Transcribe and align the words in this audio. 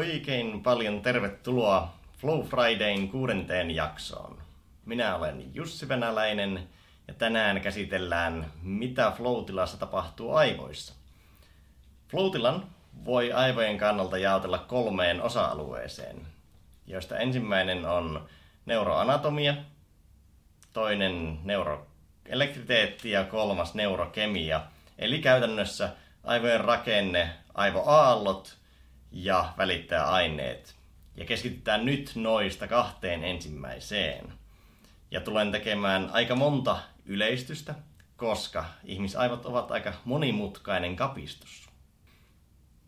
Oikein 0.00 0.62
paljon 0.62 1.02
tervetuloa 1.02 1.94
Flow 2.18 2.42
Fridayn 2.42 3.08
kuudenteen 3.08 3.70
jaksoon. 3.70 4.38
Minä 4.84 5.16
olen 5.16 5.54
Jussi 5.54 5.88
Venäläinen 5.88 6.68
ja 7.08 7.14
tänään 7.14 7.60
käsitellään, 7.60 8.52
mitä 8.62 9.12
flow-tilassa 9.16 9.76
tapahtuu 9.76 10.34
aivoissa. 10.34 10.94
Flow-tilan 12.08 12.66
voi 13.04 13.32
aivojen 13.32 13.78
kannalta 13.78 14.18
jaotella 14.18 14.58
kolmeen 14.58 15.22
osa-alueeseen, 15.22 16.26
joista 16.86 17.18
ensimmäinen 17.18 17.86
on 17.86 18.28
neuroanatomia, 18.66 19.54
toinen 20.72 21.38
neuroelektriteetti 21.44 23.10
ja 23.10 23.24
kolmas 23.24 23.74
neurokemia, 23.74 24.60
eli 24.98 25.18
käytännössä 25.18 25.90
aivojen 26.24 26.60
rakenne, 26.60 27.30
aivoaallot 27.54 28.59
ja 29.12 29.52
välittäjäaineet. 29.58 30.74
Ja 31.16 31.24
keskitytään 31.24 31.84
nyt 31.84 32.12
noista 32.14 32.68
kahteen 32.68 33.24
ensimmäiseen. 33.24 34.32
Ja 35.10 35.20
tulen 35.20 35.52
tekemään 35.52 36.10
aika 36.12 36.36
monta 36.36 36.78
yleistystä, 37.06 37.74
koska 38.16 38.64
ihmisaivot 38.84 39.46
ovat 39.46 39.70
aika 39.70 39.92
monimutkainen 40.04 40.96
kapistus. 40.96 41.68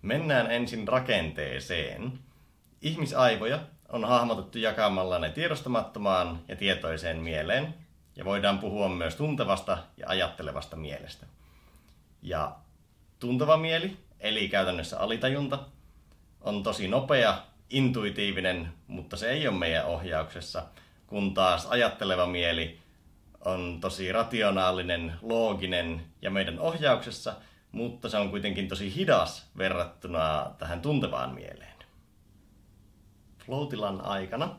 Mennään 0.03 0.51
ensin 0.51 0.89
rakenteeseen. 0.89 2.19
Ihmisaivoja 2.83 3.59
on 3.89 4.05
hahmotettu 4.05 4.59
jakamalla 4.59 5.19
ne 5.19 5.31
tiedostamattomaan 5.31 6.39
ja 6.49 6.57
tietoiseen 6.57 7.17
mieleen, 7.17 7.75
ja 8.17 8.25
voidaan 8.25 8.59
puhua 8.59 8.89
myös 8.89 9.17
tuntevasta 9.17 9.79
ja 9.97 10.09
ajattelevasta 10.09 10.77
mielestä. 10.77 11.27
Ja 12.23 12.57
tunteva 13.19 13.57
mieli, 13.57 13.97
eli 14.21 14.49
käytännössä 14.49 15.01
alitajunta, 15.01 15.59
on 16.43 16.63
tosi 16.63 16.89
nopea, 16.89 17.39
intuitiivinen, 17.71 18.73
mutta 18.87 19.17
se 19.17 19.31
ei 19.31 19.49
ole 19.49 19.59
meidän 19.59 19.87
ohjauksessa, 19.87 20.63
kun 21.07 21.35
taas 21.35 21.67
ajatteleva 21.67 22.27
mieli 22.27 22.79
on 23.45 23.79
tosi 23.81 24.13
rationaalinen, 24.13 25.13
looginen 25.23 26.03
ja 26.23 26.31
meidän 26.31 26.59
ohjauksessa, 26.59 27.35
mutta 27.73 28.09
se 28.09 28.17
on 28.17 28.31
kuitenkin 28.31 28.69
tosi 28.69 28.97
hidas 28.97 29.51
verrattuna 29.59 30.51
tähän 30.59 30.81
tuntevaan 30.81 31.35
mieleen. 31.35 31.73
Floatilan 33.47 34.01
aikana 34.05 34.57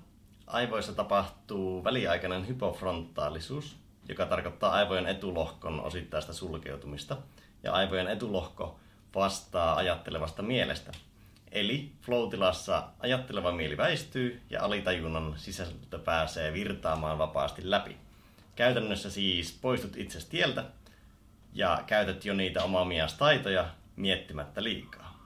aivoissa 0.48 0.94
tapahtuu 0.94 1.84
väliaikainen 1.84 2.48
hypofrontaalisuus, 2.48 3.78
joka 4.10 4.26
tarkoittaa 4.26 4.72
aivojen 4.72 5.08
etulohkon 5.08 5.82
osittaista 5.82 6.34
sulkeutumista, 6.34 7.18
ja 7.64 7.74
aivojen 7.74 8.08
etulohko 8.08 8.80
vastaa 9.16 9.76
ajattelevasta 9.76 10.42
mielestä. 10.42 10.92
Eli 11.54 11.92
flow-tilassa 12.02 12.84
ajatteleva 13.00 13.52
mieli 13.52 13.78
väistyy 13.78 14.42
ja 14.50 14.64
alitajunnan 14.64 15.34
sisältö 15.38 16.00
pääsee 16.00 16.54
virtaamaan 16.54 17.18
vapaasti 17.18 17.62
läpi. 17.66 17.98
Käytännössä 18.56 19.10
siis 19.10 19.60
poistut 19.62 19.98
itse 19.98 20.30
tieltä 20.30 20.66
ja 21.54 21.84
käytät 21.88 22.26
jo 22.26 22.34
niitä 22.34 22.64
omia 22.64 23.08
taitoja 23.18 23.70
miettimättä 23.96 24.64
liikaa. 24.64 25.20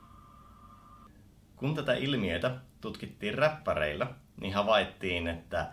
Kun 1.56 1.76
tätä 1.76 1.94
ilmiötä 1.94 2.52
tutkittiin 2.82 3.34
räppäreillä, 3.34 4.08
niin 4.42 4.54
havaittiin, 4.54 5.28
että 5.28 5.68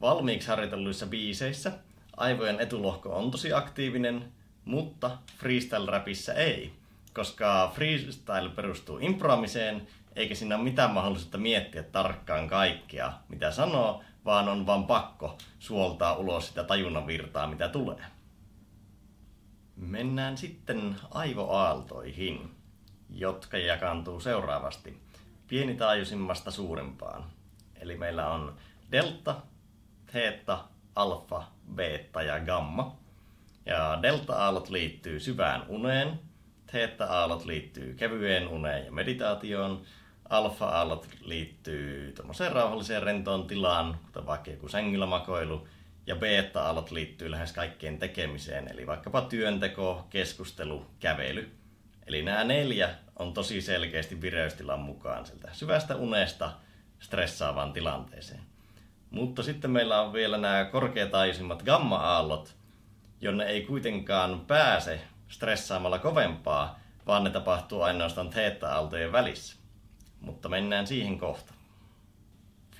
valmiiksi 0.00 0.48
harjoitelluissa 0.48 1.06
biiseissä 1.06 1.72
aivojen 2.16 2.60
etulohko 2.60 3.16
on 3.16 3.30
tosi 3.30 3.52
aktiivinen, 3.52 4.32
mutta 4.64 5.18
freestyle-räpissä 5.38 6.34
ei, 6.34 6.77
koska 7.18 7.72
freestyle 7.74 8.48
perustuu 8.56 8.98
improamiseen, 8.98 9.86
eikä 10.16 10.34
siinä 10.34 10.56
ole 10.56 10.64
mitään 10.64 10.90
mahdollisuutta 10.90 11.38
miettiä 11.38 11.82
tarkkaan 11.82 12.48
kaikkea, 12.48 13.12
mitä 13.28 13.50
sanoo, 13.50 14.04
vaan 14.24 14.48
on 14.48 14.66
vaan 14.66 14.86
pakko 14.86 15.38
suoltaa 15.58 16.14
ulos 16.14 16.48
sitä 16.48 16.64
tajunnan 16.64 17.06
virtaa, 17.06 17.46
mitä 17.46 17.68
tulee. 17.68 18.04
Mennään 19.76 20.36
sitten 20.36 20.96
aivoaaltoihin, 21.10 22.50
jotka 23.10 23.58
jakantuu 23.58 24.20
seuraavasti 24.20 25.02
pienitaajuisimmasta 25.48 26.50
suurempaan. 26.50 27.24
Eli 27.80 27.96
meillä 27.96 28.30
on 28.30 28.56
delta, 28.92 29.36
theta, 30.12 30.64
alfa, 30.94 31.42
beta 31.74 32.22
ja 32.22 32.40
gamma. 32.40 32.96
Ja 33.66 33.98
delta-aallot 34.02 34.68
liittyy 34.68 35.20
syvään 35.20 35.64
uneen, 35.68 36.27
theta-aallot 36.72 37.44
liittyy 37.44 37.94
kevyeen 37.94 38.48
uneen 38.48 38.84
ja 38.84 38.92
meditaatioon, 38.92 39.82
alfa-aallot 40.28 41.08
liittyy 41.20 42.12
tuommoiseen 42.12 42.52
rauhalliseen 42.52 43.02
rentoon 43.02 43.46
tilaan, 43.46 43.98
kuten 44.06 44.26
vaikka 44.26 44.50
joku 44.50 44.68
sängyllä 44.68 45.06
makoilu, 45.06 45.68
ja 46.06 46.16
beta-aallot 46.16 46.90
liittyy 46.90 47.30
lähes 47.30 47.52
kaikkeen 47.52 47.98
tekemiseen, 47.98 48.72
eli 48.72 48.86
vaikkapa 48.86 49.20
työnteko, 49.20 50.06
keskustelu, 50.10 50.86
kävely. 51.00 51.50
Eli 52.06 52.22
nämä 52.22 52.44
neljä 52.44 52.90
on 53.16 53.34
tosi 53.34 53.60
selkeästi 53.60 54.20
vireystilan 54.20 54.80
mukaan 54.80 55.26
sieltä 55.26 55.48
syvästä 55.52 55.96
unesta 55.96 56.50
stressaavaan 57.00 57.72
tilanteeseen. 57.72 58.40
Mutta 59.10 59.42
sitten 59.42 59.70
meillä 59.70 60.00
on 60.00 60.12
vielä 60.12 60.38
nämä 60.38 60.64
korkeataajuisimmat 60.64 61.62
gamma-aallot, 61.62 62.54
jonne 63.20 63.44
ei 63.44 63.62
kuitenkaan 63.62 64.40
pääse 64.40 65.00
stressaamalla 65.28 65.98
kovempaa, 65.98 66.78
vaan 67.06 67.24
ne 67.24 67.30
tapahtuu 67.30 67.82
ainoastaan 67.82 68.30
theta-aaltojen 68.30 69.12
välissä. 69.12 69.56
Mutta 70.20 70.48
mennään 70.48 70.86
siihen 70.86 71.18
kohta. 71.18 71.54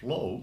Flow 0.00 0.40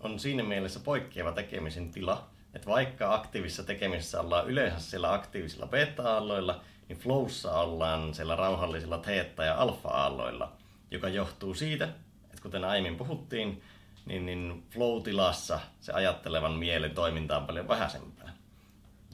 on 0.00 0.18
siinä 0.18 0.42
mielessä 0.42 0.80
poikkeava 0.80 1.32
tekemisen 1.32 1.90
tila, 1.90 2.30
että 2.54 2.66
vaikka 2.66 3.14
aktiivisessa 3.14 3.64
tekemisessä 3.64 4.20
ollaan 4.20 4.48
yleensä 4.48 4.80
siellä 4.80 5.12
aktiivisilla 5.12 5.66
beta-aalloilla, 5.66 6.60
niin 6.88 6.98
flowssa 6.98 7.52
ollaan 7.52 8.14
siellä 8.14 8.36
rauhallisilla 8.36 8.98
theta- 8.98 9.44
ja 9.44 9.54
alfa-aalloilla, 9.54 10.52
joka 10.90 11.08
johtuu 11.08 11.54
siitä, 11.54 11.84
että 12.24 12.42
kuten 12.42 12.64
aiemmin 12.64 12.96
puhuttiin, 12.96 13.62
niin, 14.06 14.26
niin 14.26 14.66
flow-tilassa 14.70 15.60
se 15.80 15.92
ajattelevan 15.92 16.52
mielen 16.52 16.94
toiminta 16.94 17.36
on 17.36 17.46
paljon 17.46 17.68
vähäisempää. 17.68 18.32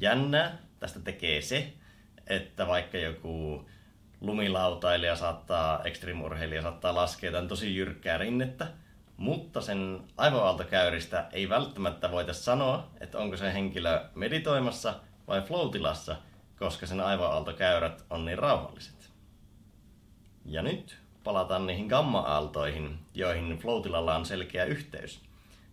Jännää 0.00 0.58
tästä 0.78 1.00
tekee 1.00 1.42
se, 1.42 1.72
että 2.30 2.66
vaikka 2.66 2.98
joku 2.98 3.64
lumilautailija 4.20 5.16
saattaa, 5.16 5.82
ekstremurheilija 5.84 6.62
saattaa 6.62 6.94
laskea 6.94 7.32
tämän 7.32 7.48
tosi 7.48 7.76
jyrkkää 7.76 8.18
rinnettä, 8.18 8.66
mutta 9.16 9.60
sen 9.60 10.00
aivoaaltokäyristä 10.16 11.28
ei 11.32 11.48
välttämättä 11.48 12.10
voita 12.10 12.32
sanoa, 12.32 12.86
että 13.00 13.18
onko 13.18 13.36
se 13.36 13.52
henkilö 13.52 14.04
meditoimassa 14.14 14.94
vai 15.28 15.42
flow-tilassa, 15.42 16.16
koska 16.58 16.86
sen 16.86 17.00
aivoaaltokäyrät 17.00 18.04
on 18.10 18.24
niin 18.24 18.38
rauhalliset. 18.38 19.10
Ja 20.44 20.62
nyt 20.62 20.98
palataan 21.24 21.66
niihin 21.66 21.86
gamma-aaltoihin, 21.86 22.98
joihin 23.14 23.58
flow-tilalla 23.58 24.16
on 24.16 24.26
selkeä 24.26 24.64
yhteys. 24.64 25.20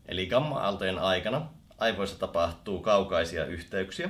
Eli 0.06 0.28
gamma-aaltojen 0.28 1.00
aikana 1.00 1.48
aivoissa 1.78 2.20
tapahtuu 2.20 2.80
kaukaisia 2.80 3.46
yhteyksiä, 3.46 4.10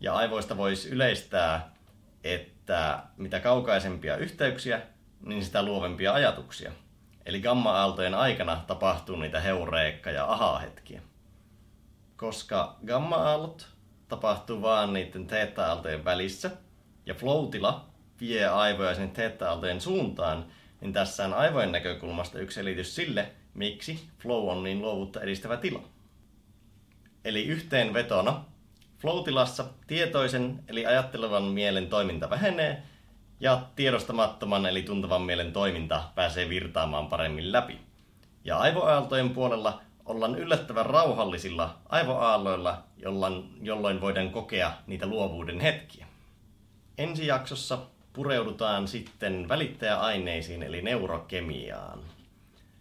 ja 0.00 0.14
aivoista 0.14 0.56
voisi 0.56 0.88
yleistää, 0.88 1.72
että 2.24 3.02
mitä 3.16 3.40
kaukaisempia 3.40 4.16
yhteyksiä, 4.16 4.82
niin 5.20 5.44
sitä 5.44 5.62
luovempia 5.62 6.12
ajatuksia. 6.12 6.72
Eli 7.26 7.40
gamma-aaltojen 7.40 8.14
aikana 8.14 8.64
tapahtuu 8.66 9.16
niitä 9.16 9.40
heureekka- 9.40 10.10
ja 10.10 10.32
aha-hetkiä. 10.32 11.02
Koska 12.16 12.76
gamma-aallot 12.86 13.68
tapahtuu 14.08 14.62
vaan 14.62 14.92
niiden 14.92 15.26
teetta-aaltojen 15.26 16.04
välissä, 16.04 16.50
ja 17.06 17.14
flow-tila 17.14 17.86
vie 18.20 18.46
aivoja 18.46 18.94
sinne 18.94 19.08
teetta-aaltojen 19.08 19.80
suuntaan, 19.80 20.46
niin 20.80 20.92
tässä 20.92 21.24
on 21.24 21.34
aivojen 21.34 21.72
näkökulmasta 21.72 22.38
yksi 22.38 22.54
selitys 22.54 22.94
sille, 22.94 23.32
miksi 23.54 24.08
flow 24.18 24.48
on 24.48 24.62
niin 24.62 24.82
luovuutta 24.82 25.20
edistävä 25.20 25.56
tila. 25.56 25.82
Eli 27.24 27.46
yhteenvetona 27.46 28.44
Flow-tilassa 28.98 29.64
tietoisen 29.86 30.64
eli 30.68 30.86
ajattelevan 30.86 31.42
mielen 31.42 31.86
toiminta 31.86 32.30
vähenee 32.30 32.82
ja 33.40 33.62
tiedostamattoman 33.76 34.66
eli 34.66 34.82
tuntevan 34.82 35.22
mielen 35.22 35.52
toiminta 35.52 36.02
pääsee 36.14 36.48
virtaamaan 36.48 37.06
paremmin 37.08 37.52
läpi. 37.52 37.78
Ja 38.44 38.58
aivoaaltojen 38.58 39.30
puolella 39.30 39.80
ollaan 40.04 40.34
yllättävän 40.34 40.86
rauhallisilla 40.86 41.76
aivoaalloilla, 41.88 42.82
jolloin, 43.62 44.00
voidaan 44.00 44.30
kokea 44.30 44.72
niitä 44.86 45.06
luovuuden 45.06 45.60
hetkiä. 45.60 46.06
Ensi 46.98 47.26
jaksossa 47.26 47.78
pureudutaan 48.12 48.88
sitten 48.88 49.48
välittäjäaineisiin 49.48 50.62
eli 50.62 50.82
neurokemiaan. 50.82 52.00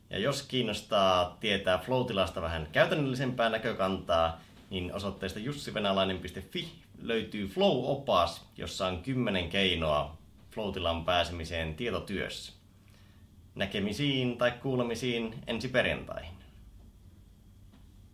Ja 0.09 0.19
jos 0.19 0.43
kiinnostaa 0.43 1.37
tietää 1.39 1.77
flow-tilasta 1.77 2.41
vähän 2.41 2.67
käytännöllisempää 2.71 3.49
näkökantaa, 3.49 4.39
niin 4.69 4.93
osoitteesta 4.93 5.39
jussivenäläinen.fi 5.39 6.67
löytyy 7.01 7.47
Flow-opas, 7.47 8.41
jossa 8.57 8.87
on 8.87 9.03
kymmenen 9.03 9.49
keinoa 9.49 10.17
flow 10.51 11.03
pääsemiseen 11.05 11.75
tietotyössä. 11.75 12.53
näkemisiin 13.55 14.37
tai 14.37 14.51
kuulemisiin 14.51 15.35
ensi 15.47 15.67
perjantaihin. 15.67 16.33